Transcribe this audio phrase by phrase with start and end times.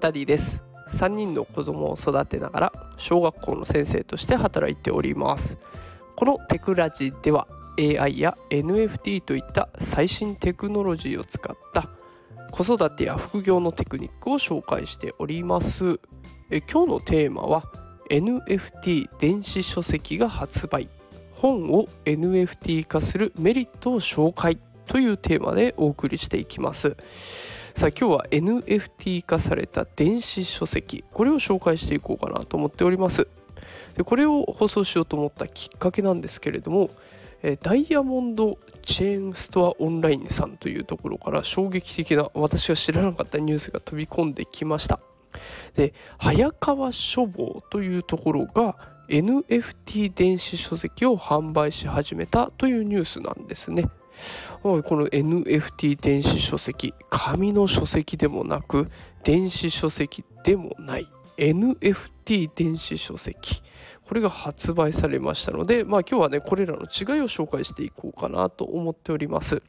[0.00, 0.62] ダディです。
[0.88, 5.58] 3人の子供を育てながら小学校の先生として働いております。
[6.16, 7.46] このテクラジでは
[7.78, 11.90] AI や NFT といった最新テクノロジーを使った
[12.50, 16.00] 子育てや副業のテクニックを紹介しております。
[16.50, 17.64] え今日のテーマは
[18.10, 20.88] NFT 電子書籍が発売。
[21.32, 26.96] 本を NFT 化するメリットを紹介というテーマでお送りしていきます。
[27.74, 31.04] さあ今日は NFT 化された電子書籍。
[31.12, 33.28] これを紹介していこうかなと思っております。
[33.94, 36.90] でこれを放送しようと思ったきっかけなんですけれども
[37.62, 45.00] ダイヤモンドチェーンストアオンラインさんというところから衝撃的な私が知らなかったニュースが飛び込んできました。
[45.74, 48.76] で早川書房というところが
[49.08, 53.88] NFT 電子書籍を販売し始めたというニュースなんですね。
[54.62, 58.90] この NFT 電子書籍紙の書籍でもなく
[59.24, 61.08] 電子書籍でもない。
[61.36, 63.62] NFT 電子書籍。
[64.06, 69.62] これが発売されましたのでまあ今日はねこれらの違いを紹介していこうかなと思っております。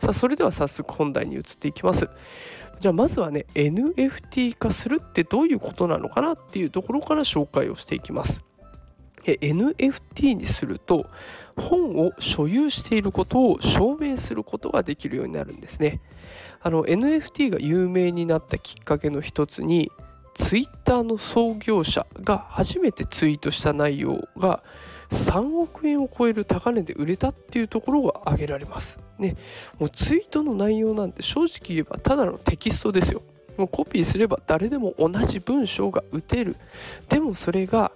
[0.00, 2.08] さあそれでは早速本題に移っていきます。
[2.80, 8.44] じゃあまずはね NFT 化するってどういうことなのかなっていうところから紹介をしていきます。
[9.24, 11.06] NFT にすると
[11.56, 16.00] 本を所有していることを証明することができるようになるんですね。
[16.62, 19.90] NFT が有名になったきっかけの一つに
[20.34, 24.62] Twitter の創業者が初めてツイートした内容が
[25.10, 29.00] 3億円を超える高値で売れたっていうところが挙げられます。
[29.18, 29.36] ね、
[29.78, 33.22] もうツイートの内容なんて正直言えばただのテキストですよ。
[33.56, 36.56] もうコピーすれば誰でも同じ文章が打てる。
[37.08, 37.90] でもそれが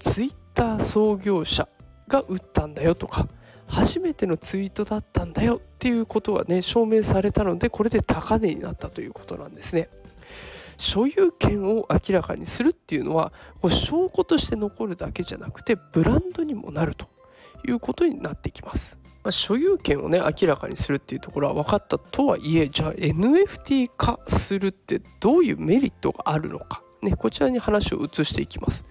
[0.00, 1.68] Twitter ター創業者
[2.08, 3.28] が打ったんだよとか
[3.66, 9.88] 初めてのツイートだったんだよっていうことがね証明されたのでこれで高値になったということなんですね。
[10.76, 17.06] 所有権を明らかにするっていうのはこ証拠として残るだけじゃなくてブランドにもなると
[17.66, 18.98] いうことになってきます。
[19.22, 28.84] まあ、所有権をね明らかにするっていうところは分かったとはいえじゃあ NFT 化するってどういうメリットがあるのかね、こちらに話を移していきます。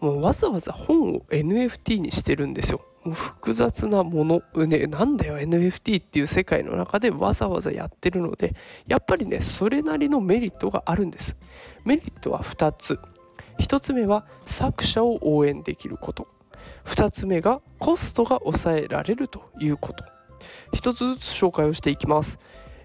[0.00, 2.80] もうわざわざ本を NFT にしてるんですよ。
[3.04, 8.54] もう複雑なもの、ね、なんだよ NFT っていう世界の中でわざわざやってるので、
[8.86, 11.36] やっぱりね、それなりのメリットがあるんです。
[11.84, 12.98] メリットは2つ。
[13.58, 16.28] 1つ目は作者を応援できること。
[16.86, 20.04] 2つ目がコストが抑えられるということ。
[20.72, 22.38] 1つずつ紹介をしていきます。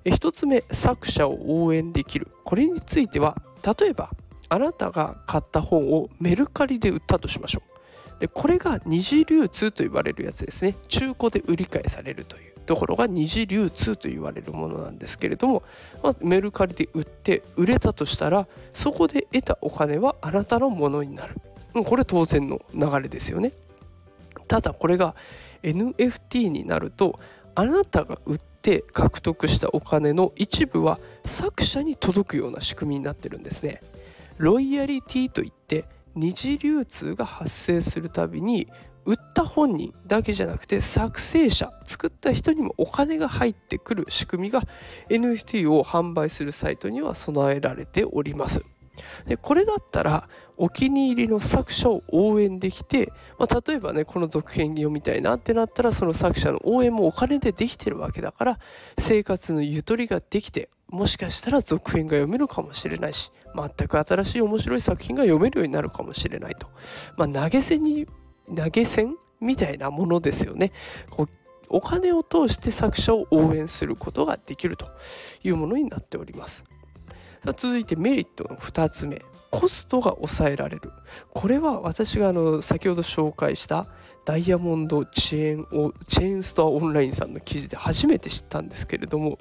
[0.05, 2.27] 1つ目、作者を応援できる。
[2.43, 3.37] これについては、
[3.79, 4.11] 例えば
[4.49, 8.19] あなたが買った本をメルカリで売ったとしましょう。
[8.19, 10.75] でこれが二次流通と言われるやつですね。
[10.87, 15.63] 中古で売り買いされるというところが二次流通と言われるものなんですけれども、
[16.03, 21.35] まあ、メルカリで売って売れたとしたらそこで得たお金はあなたのものになる。
[21.85, 23.53] これ当然の流れですよね。
[24.47, 25.15] ただこれが
[25.63, 27.19] NFT になると
[27.55, 33.81] あなたが売って獲得したお金の一部は作者に届くような仕組みになってるんですね。
[34.39, 35.85] ロイヤリティといって
[36.15, 38.67] 二次流通が発生するたびに
[39.05, 44.63] 売った本人だけじゃなくて作成者作った人にもお金が入ってくる仕組みが
[45.09, 48.63] NFT を販売するサイトには備えられております。
[49.27, 58.59] でこれだったらお気に入りの作者を応援できて、まあ、例えばねこの続編読みたいなってなったらその作者の応援もお金でできてるわけだから
[58.97, 66.67] 生活のゆとりができてもしかしたら続編が読めるかもしれないし全く新しい面白い作品が読めるようになるかもしれないと、
[67.17, 68.07] まあ、投げ銭に
[68.55, 70.71] 投げ銭みたいなものですよね。
[71.09, 71.29] こう
[71.71, 74.87] お金を通して作者を応援することができると
[75.43, 76.65] いうものになっております。
[77.43, 79.21] さあ続いてメリットの2つ目。
[79.51, 80.91] コストが抑えられる。
[81.33, 83.87] これは私があの先ほど紹介した
[84.25, 89.39] ダイヤモンドチェーンチェーンストアオンラインさんの記事で初めて知ったんですけれども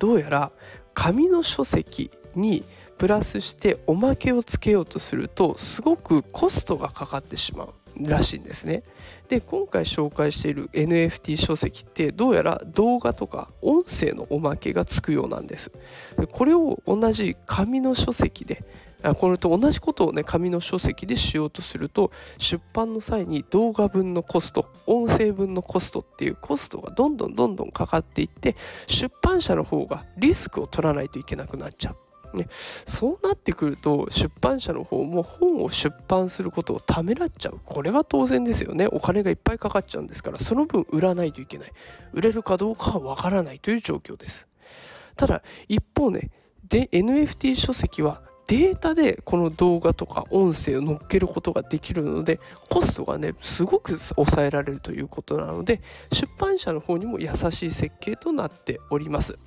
[0.00, 0.50] どうやら
[0.92, 2.64] 紙の書籍に
[2.98, 8.82] プラスしておまけをつけようとするとすごくコストがかかってしまうらしいんですね。
[9.28, 15.72] で今回紹介している NFT 書籍ってどうやら動画とか音声のおまけがつくようなんです。
[16.18, 18.64] でこれを同じ紙の書籍で
[19.18, 28.56] これと同じことをね紙の書籍でしようとすると出版の際に動画分のコスト音声分のコストっていうコストがどんどんどんどんかかっていって
[28.86, 32.09] 出版社の方がリスクを取らないといけなくなっちゃう。
[32.34, 37.60] ね、そうなってくると出版社の方も本を出版することをためらっちゃう。
[37.64, 38.86] これは当然ですよね。
[38.86, 40.38] お金がいっぱいかかっちゃうんですから。
[40.38, 41.72] その分売らないといけない。
[42.12, 44.46] 売れるかどうかはわからないという状況です。
[45.16, 46.30] ただ一方ね
[46.66, 55.82] で NFT 書籍はデータでこの動画とか音声を載っけることができるのでコストがねすごく抑えられるということなので
[56.12, 59.38] 出版社の方にも優しい設計となっております。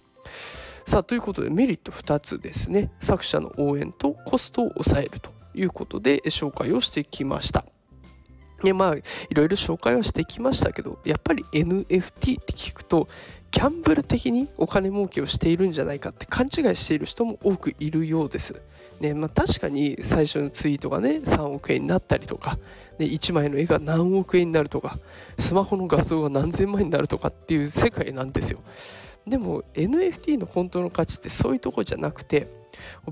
[0.85, 2.91] さあということでメリット2つですね。
[3.01, 7.65] 作者の応援とコストを抑えるということで紹介をしてきました。
[8.63, 9.03] でまあい
[9.33, 13.07] ろいろ紹介はしてきましたけどやっぱり NFT って聞くと
[13.51, 18.61] ギャンブル的にお金儲けをしているんじゃないかって勘違いしている人も多くいるようです。
[18.99, 22.57] ねまあ、確かに最初のツイートがね3億円になったりとか、
[22.97, 24.97] ね、1枚の絵が何億円になるとか
[25.37, 28.59] スマホの画像が何千万円になるとかっていう世界なんですよ。
[29.27, 32.47] でも NFT の本当の価値ってそういうとこじゃなくて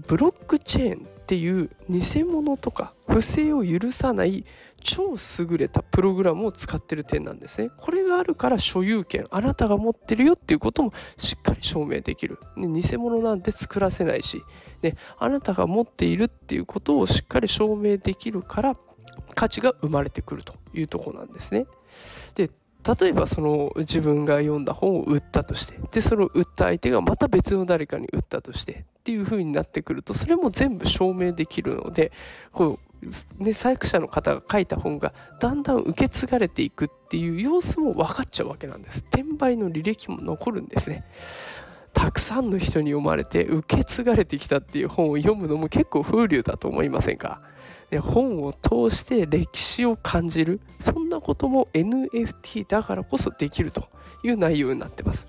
[0.07, 4.45] ブロックチェーンっていう偽物とか不正を許さない
[4.81, 7.69] 超優れたプログラムを使ってる点なんですね。
[7.77, 12.39] これがあるから所有権あなたが持ってるよっていうこともしっかり証明できる。
[12.57, 14.43] ね、偽物なんて作らせないし、
[14.81, 18.75] ね、あなたが持っているっていうことをしっかり証明できるから
[19.35, 21.65] 価値が生まれてくるというとこなんですね。
[22.35, 22.49] で
[22.83, 32.11] 例えばその自分が読んだ本を売ったとしてでその売った相手がまた別の誰かに売ったとしてっていう風になってくるとそれも全部証明できるので
[32.51, 32.79] こ
[33.39, 39.05] う、ね、作者の方が書いた本がだんだん受け継がれていくっていう様子も分かっちゃうわけなんです。
[39.09, 41.03] 転売の履歴も残るんですね。
[41.93, 47.41] たくさんの人に読まれて受け継がれてきたっていう本を読むのも結構風流だと思いませんか？
[47.99, 53.89] 本を通して歴史を感じるそんなことも NFT だからこそできると
[54.23, 55.27] いう内容になってます。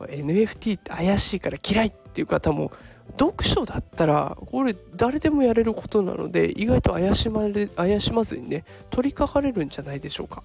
[0.00, 2.70] NFT って怪しいから嫌いっていう方も
[3.18, 10.42] 読書だったらこれ誰でもやれることなので意外と怪しまれ怪しまずにね取りかかれるんじゃないでしょうか。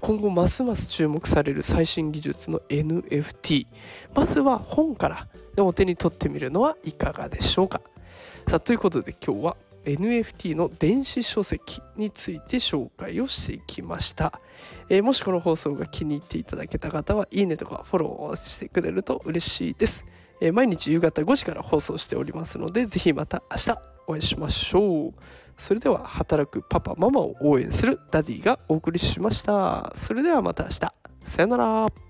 [0.00, 3.66] 今後ますます注目される最新技術の NFT
[4.14, 7.80] まずは本からお手に取ってみるのはいかがでしょうか。
[8.48, 14.40] さあということで今日は NFT の電子書籍について紹介をしていきました、
[14.88, 20.06] えー、もしこの放送が気に入っていただけた方はいいねとかフォローしてくれると嬉しいです、
[20.40, 25.14] えー、毎日夕方5時から放送しておりますのでぜひまた明日お会いしましょう。
[25.56, 29.92] それでは働くパパママを応援するダディがお送りしました。
[29.94, 30.80] それではまた明日。
[31.26, 32.03] さよなら。